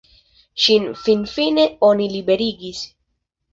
[0.63, 2.83] Ŝin finfine oni liberigis.